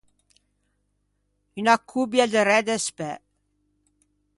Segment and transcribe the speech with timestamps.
[1.65, 3.11] Unna cobbia de re de spæ.